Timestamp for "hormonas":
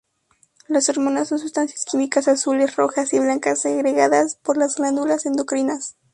0.89-1.27